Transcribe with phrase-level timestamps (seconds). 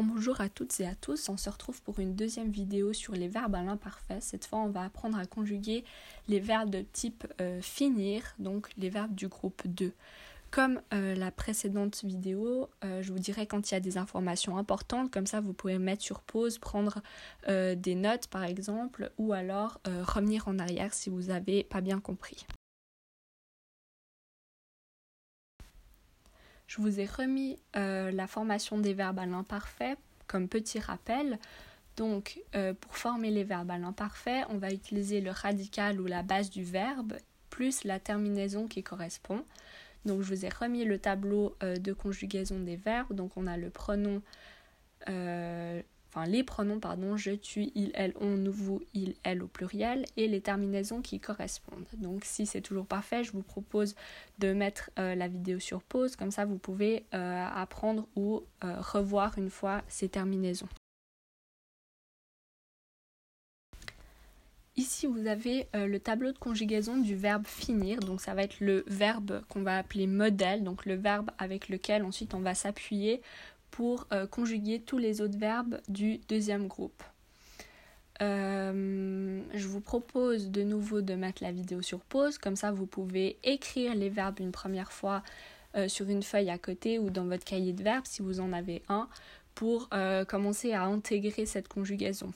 [0.00, 3.28] Bonjour à toutes et à tous, on se retrouve pour une deuxième vidéo sur les
[3.28, 4.20] verbes à l'imparfait.
[4.20, 5.84] Cette fois, on va apprendre à conjuguer
[6.28, 9.92] les verbes de type euh, finir, donc les verbes du groupe 2.
[10.50, 14.56] Comme euh, la précédente vidéo, euh, je vous dirai quand il y a des informations
[14.56, 17.02] importantes, comme ça vous pouvez mettre sur pause, prendre
[17.46, 22.46] des notes par exemple, ou alors revenir en arrière si vous n'avez pas bien compris.
[26.72, 29.96] Je vous ai remis euh, la formation des verbes à l'imparfait
[30.26, 31.38] comme petit rappel.
[31.98, 36.22] Donc, euh, pour former les verbes à l'imparfait, on va utiliser le radical ou la
[36.22, 37.18] base du verbe
[37.50, 39.44] plus la terminaison qui correspond.
[40.06, 43.12] Donc, je vous ai remis le tableau euh, de conjugaison des verbes.
[43.12, 44.22] Donc, on a le pronom
[46.14, 50.04] enfin les pronoms, pardon, je, tu, il, elle, on, nous, vous, il, elle au pluriel
[50.16, 51.86] et les terminaisons qui correspondent.
[51.94, 53.94] Donc si c'est toujours pas fait, je vous propose
[54.38, 58.80] de mettre euh, la vidéo sur pause, comme ça vous pouvez euh, apprendre ou euh,
[58.80, 60.68] revoir une fois ces terminaisons.
[64.74, 68.00] Ici, vous avez le tableau de conjugaison du verbe finir.
[68.00, 72.02] Donc, ça va être le verbe qu'on va appeler modèle, donc le verbe avec lequel
[72.04, 73.20] ensuite on va s'appuyer
[73.72, 77.02] pour euh, conjuguer tous les autres verbes du deuxième groupe.
[78.20, 82.86] Euh, je vous propose de nouveau de mettre la vidéo sur pause, comme ça vous
[82.86, 85.24] pouvez écrire les verbes une première fois
[85.74, 88.52] euh, sur une feuille à côté ou dans votre cahier de verbes si vous en
[88.52, 89.08] avez un,
[89.54, 89.90] pour
[90.28, 92.32] commencer à intégrer cette conjugaison.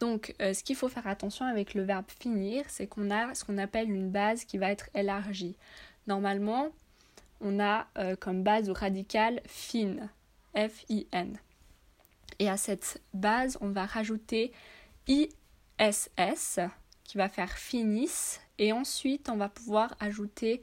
[0.00, 3.58] Donc, ce qu'il faut faire attention avec le verbe finir, c'est qu'on a ce qu'on
[3.58, 5.54] appelle une base qui va être élargie.
[6.08, 6.72] Normalement,
[7.42, 9.96] on a euh, comme base au radical fin,
[10.54, 11.36] F-I-N.
[12.38, 14.52] Et à cette base, on va rajouter
[15.06, 16.60] ISS
[17.04, 18.38] qui va faire finis.
[18.58, 20.62] Et ensuite, on va pouvoir ajouter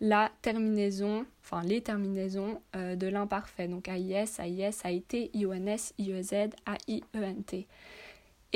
[0.00, 3.68] la terminaison, enfin les terminaisons euh, de l'imparfait.
[3.68, 7.66] Donc AIS, AIS, AIT, IONS, IEZ, AIENT.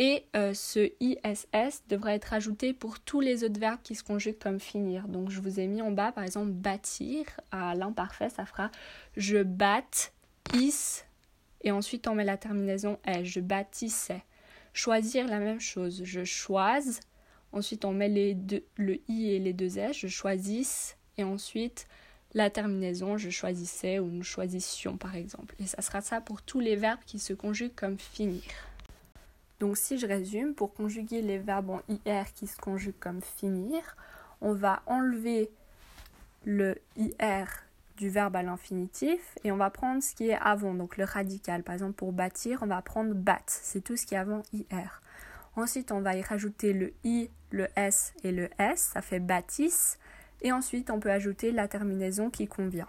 [0.00, 4.38] Et euh, ce ISS devrait être ajouté pour tous les autres verbes qui se conjuguent
[4.38, 5.08] comme finir.
[5.08, 8.70] Donc je vous ai mis en bas par exemple bâtir à l'imparfait, ça fera
[9.16, 10.12] je batte,
[10.54, 11.02] is,
[11.62, 14.22] et ensuite on met la terminaison est, je bâtissais.
[14.72, 17.00] Choisir la même chose, je choise,
[17.50, 21.88] ensuite on met les deux, le i et les deux s, je choisisse, et ensuite
[22.34, 25.56] la terminaison, je choisissais ou nous choisissions par exemple.
[25.58, 28.42] Et ça sera ça pour tous les verbes qui se conjuguent comme finir.
[29.60, 33.96] Donc si je résume, pour conjuguer les verbes en IR qui se conjuguent comme finir,
[34.40, 35.50] on va enlever
[36.44, 37.46] le IR
[37.96, 41.64] du verbe à l'infinitif et on va prendre ce qui est avant, donc le radical.
[41.64, 45.02] Par exemple, pour bâtir, on va prendre bat, c'est tout ce qui est avant IR.
[45.56, 49.98] Ensuite, on va y rajouter le I, le S et le S, ça fait bâtisse.
[50.40, 52.86] Et ensuite, on peut ajouter la terminaison qui convient.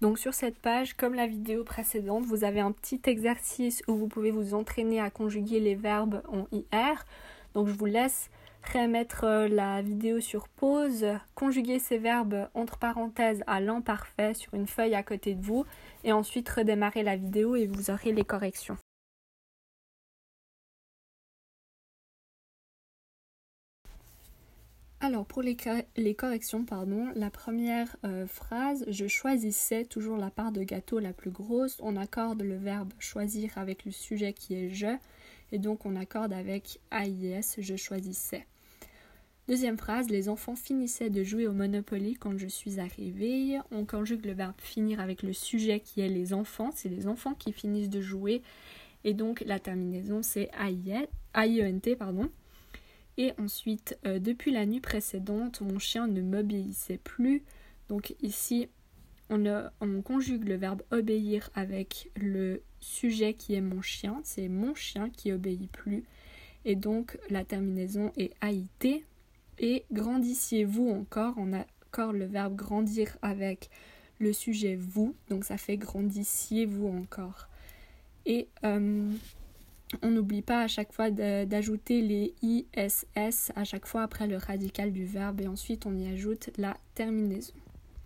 [0.00, 4.08] Donc sur cette page, comme la vidéo précédente, vous avez un petit exercice où vous
[4.08, 7.04] pouvez vous entraîner à conjuguer les verbes en IR.
[7.52, 8.30] Donc je vous laisse
[8.72, 14.66] remettre euh, la vidéo sur pause, conjuguer ces verbes entre parenthèses à l'imparfait sur une
[14.66, 15.64] feuille à côté de vous
[16.04, 18.76] et ensuite redémarrer la vidéo et vous aurez les corrections.
[25.02, 25.56] Alors pour les,
[26.14, 31.30] corrections, pardon, la première euh, phrase, je choisissais toujours la part de gâteau la plus
[31.30, 31.78] grosse.
[31.82, 34.98] On accorde le verbe choisir avec le sujet qui est je
[35.52, 38.46] et donc on accorde avec AIS, je choisissais.
[39.48, 43.58] Deuxième phrase, les enfants finissaient de jouer au Monopoly quand je suis arrivée.
[43.72, 46.70] On conjugue le verbe finir avec le sujet qui est les enfants.
[46.74, 48.42] C'est les enfants qui finissent de jouer.
[49.04, 51.96] Et donc la terminaison c'est AIENT.
[51.98, 52.28] Pardon.
[53.16, 57.42] Et ensuite, euh, depuis la nuit précédente, mon chien ne m'obéissait plus.
[57.88, 58.68] Donc ici,
[59.28, 59.44] on,
[59.80, 64.20] on, conjugue le verbe obéir avec le sujet qui est mon chien.
[64.24, 66.04] C'est mon chien qui obéit plus.
[66.64, 69.04] Et donc la terminaison est AIT.
[69.58, 71.34] Et grandissiez-vous encore.
[71.36, 73.70] On a encore le verbe grandir avec
[74.18, 75.14] le sujet vous.
[75.28, 77.48] Donc ça fait grandissiez-vous encore.
[78.26, 79.10] Et euh,
[80.02, 84.92] on n'oublie pas à chaque fois d'ajouter les ISS à chaque fois après le radical
[84.92, 87.54] du verbe et ensuite on y ajoute la terminaison.